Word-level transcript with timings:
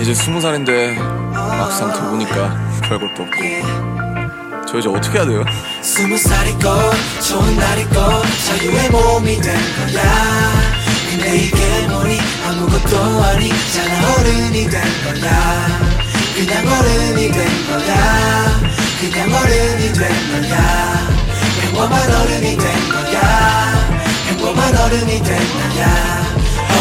이제 0.00 0.14
스무 0.14 0.40
살인데 0.40 0.94
막상 1.32 1.92
더 1.92 2.10
보니까 2.10 2.56
별것도 2.82 3.22
없고 3.22 4.66
저 4.68 4.78
이제 4.78 4.88
어떻게 4.88 5.18
해야 5.18 5.26
돼요? 5.26 5.44
스무 5.80 6.16
살이고 6.18 6.60
좋은 7.26 7.56
날이고 7.56 7.92
자유의 8.46 8.90
몸이 8.90 9.40
된 9.40 9.54
거야. 9.54 10.02
근데 11.10 11.36
이게 11.38 11.86
뭐니? 11.88 12.18
아무것도 12.46 12.98
아니잖아 13.24 14.14
어른이 14.18 14.68
된 14.68 14.82
거야. 15.04 15.66
그냥 16.34 16.66
어른이 16.68 17.30
된 17.30 17.66
거야. 17.66 18.60
그냥 19.00 19.32
어른이 19.34 19.92
된 19.92 20.48
거야. 20.48 21.08
평범한 21.62 22.14
어른이 22.14 22.56
된 22.56 22.88
거야. 22.90 23.86
평범한 24.28 24.76
어른이 24.76 25.22
된 25.22 25.36
거야 25.36 26.25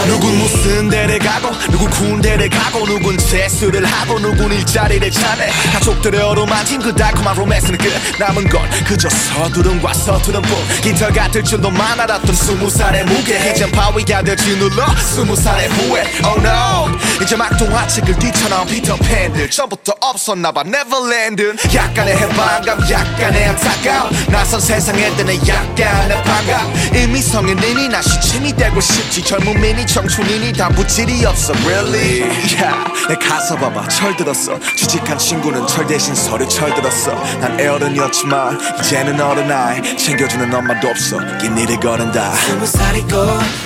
누군 0.08 0.38
무슨 0.38 0.90
대를 0.90 1.20
가고 1.20 1.52
누군 1.72 1.90
군대를 1.90 2.50
가고 2.50 2.86
누군 2.86 3.18
재수를 3.18 3.86
하고 3.86 4.20
누군 4.20 4.52
일자리를 4.54 5.10
찾네. 5.12 5.50
가족들의 5.74 6.22
어루만진 6.22 6.80
그 6.82 6.94
달콤한 6.94 7.36
로맨스는 7.36 7.78
끝 7.78 7.92
남은 8.20 8.48
건 8.50 8.70
그저 8.88 9.10
서두름과 9.10 9.94
서투름뿐 9.94 10.58
깃털 10.82 11.12
같을 11.12 11.44
줄로만 11.44 12.00
알았던 12.00 12.36
스무 12.36 12.70
살의 12.70 13.06
무게. 13.06 13.52
이젠 13.52 13.72
바위가 13.72 14.22
돼 14.24 14.58
짓눌러 14.58 14.86
스무 14.98 15.36
살의 15.36 15.70
후회. 15.70 16.02
Oh 16.24 16.40
no 16.40 16.98
이제 17.22 17.36
막 17.36 17.58
동화책을 17.58 18.20
뛰쳐나온 18.20 18.68
피터팬들 18.68 19.50
전부터 19.50 19.94
없었나봐 20.02 20.64
네버랜드 20.64 21.56
약간의 21.74 22.18
해방감 22.18 22.80
약간의 22.90 23.46
안타까움. 23.46 24.10
낯선 24.30 24.60
세상에 24.60 25.10
드는 25.16 25.48
약간의 25.48 26.24
반감. 26.24 26.74
이미 26.94 27.22
성인이니 27.22 27.90
나 27.90 28.02
시침이 28.02 28.54
되고 28.56 28.80
싶지. 28.82 29.24
젊음이니 29.24 29.86
청춘이니 29.88 30.54
다 30.54 30.70
부질이 30.70 31.26
없어 31.26 31.54
really. 31.66 32.22
Yeah, 32.22 33.08
내 33.08 33.16
가서 33.16 33.56
봐봐 33.56 33.88
철들었어. 33.88 34.60
취직한 34.78 35.18
친구는 35.18 35.66
철 35.68 35.88
대신 35.88 36.14
서류철 36.14 36.48
들었어. 36.48 37.14
난 37.40 37.60
애어른이었지만 37.60 38.60
이제는 38.80 39.20
어른 39.20 39.52
아이. 39.52 39.98
챙겨주는 39.98 40.54
엄마도 40.54 40.90
없어. 40.90 41.18
긴 41.40 41.58
일을 41.58 41.80
거른다. 41.80 42.34
스무 42.34 42.66
살이고 42.66 43.10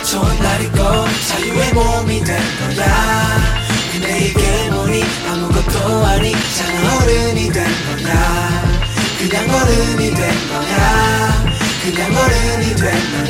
좋은 0.04 0.40
날이고 0.40 0.78
자유 1.28 1.59
된 7.52 7.64
거야 7.64 8.14
그냥 9.18 9.50
어른이 9.50 10.14
된 10.14 10.50
거야 10.50 11.46
그냥 11.84 12.00
어른이 12.16 12.76
된 12.76 12.84
거야 13.12 13.29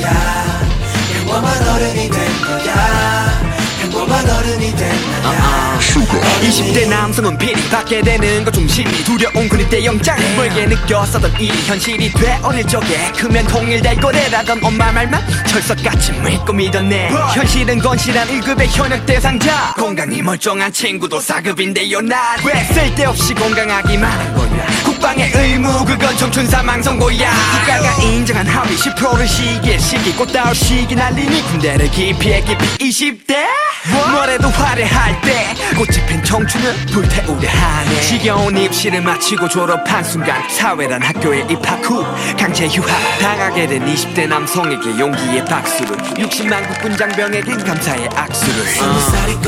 20대 6.17 6.87
남성은 6.89 7.37
비리 7.37 7.61
받게 7.69 8.01
되는 8.01 8.43
것 8.43 8.51
중심이 8.53 8.89
두려운 9.03 9.47
그립대 9.47 9.85
영장 9.85 10.17
멀게 10.35 10.65
느꼈었던 10.65 11.33
일이 11.39 11.55
현실이 11.65 12.11
돼 12.13 12.39
어릴 12.41 12.65
적에 12.65 13.11
크면 13.17 13.45
통일될 13.47 13.97
거래라던 13.97 14.63
엄마 14.63 14.91
말만 14.91 15.21
철석같이 15.45 16.13
믿고 16.13 16.53
믿었네. 16.53 17.09
현실은 17.35 17.79
건실한 17.79 18.27
1급의 18.27 18.67
현역 18.69 19.05
대상자. 19.05 19.73
건강이 19.77 20.21
멀쩡한 20.21 20.71
친구도 20.71 21.19
4급인데요 21.19 22.01
난왜 22.03 22.63
쓸데없이 22.73 23.33
건강하기만 23.35 24.09
한 24.11 24.35
거야 24.35 24.65
국방의 24.83 25.31
의무 25.33 25.85
그건 25.85 26.17
청춘 26.17 26.47
사망 26.47 26.81
선고야. 26.81 27.31
국가가 27.59 28.01
인정한 28.01 28.47
합의 28.47 28.75
10%를 28.75 29.27
시기에 29.27 29.77
시기 29.77 30.13
꽃다울 30.15 30.55
시기 30.55 30.95
날리니 30.95 31.43
군대를 31.43 31.91
기피해 31.91 32.41
기피 32.41 32.89
20대 32.89 33.45
뭐래도 33.87 34.49
화려할 34.49 35.21
때 35.21 35.53
꽃이 35.75 36.05
핀 36.05 36.21
청춘은 36.23 36.85
불태우려 36.87 37.49
하네. 37.49 38.01
지겨운 38.01 38.57
입시를 38.57 39.01
마치고 39.01 39.47
졸업한 39.47 40.03
순간 40.03 40.47
사회란 40.49 41.01
학교에 41.01 41.45
입학 41.49 41.79
후 41.83 42.03
강제 42.37 42.67
휴학. 42.67 42.89
당하게 43.19 43.67
된 43.67 43.85
20대 43.85 44.27
남성에게 44.27 44.99
용기의 44.99 45.45
박수를. 45.45 45.95
60만 45.97 46.67
국군 46.67 46.97
장병에겐 46.97 47.63
감사의 47.63 48.09
악수를. 48.15 48.65
스무 48.65 48.99
살이고 48.99 49.43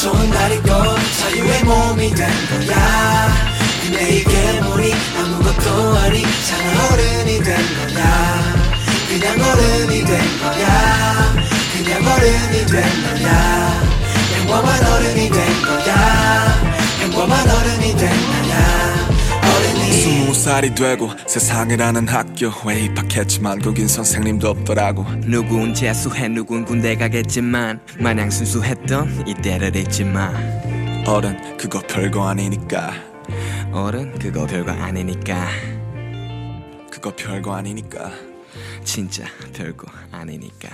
좋은 0.00 0.30
날이고 0.30 0.66
자유의 1.20 1.64
몸이 1.64 2.14
된 2.14 2.28
거야. 2.66 3.28
근데 3.82 4.10
이게 4.16 4.60
뭐니 4.62 4.92
아무것도 5.16 5.96
아니잖아 5.98 6.88
어른이 6.92 7.42
된 7.42 7.56
거야. 7.56 8.40
그냥 9.08 9.40
어른이 9.40 10.04
된 10.04 10.18
거야 10.40 11.29
그냥 11.90 12.06
어른이 12.06 12.66
된 12.66 12.82
거야 13.02 13.82
평범한 14.36 14.86
어른이 14.86 15.28
된 15.28 15.62
거야 15.62 16.70
평범한 17.00 17.50
어른이 17.50 17.96
된 17.96 17.98
거야 17.98 19.08
어른이 19.42 19.92
스무 19.92 20.32
살이 20.32 20.72
되고 20.72 21.10
세상을 21.26 21.82
아는 21.82 22.06
학교에 22.06 22.84
입학했지만 22.84 23.58
거긴 23.60 23.88
선생님도 23.88 24.48
없더라고. 24.48 25.04
누군 25.26 25.74
재수해 25.74 26.28
누군 26.28 26.64
군대 26.64 26.94
가겠지만 26.94 27.80
마냥 27.98 28.30
순수했던 28.30 29.26
이때를 29.26 29.74
잊지마. 29.74 30.32
어른 31.06 31.56
그거 31.56 31.80
별거 31.80 32.28
아니니까. 32.28 32.92
어른 33.72 34.16
그거 34.16 34.46
별거 34.46 34.70
아니니까. 34.70 35.48
그거 36.92 37.12
별거 37.16 37.54
아니니까. 37.56 38.12
진짜 38.84 39.24
별거 39.52 39.86
아니니까 40.12 40.68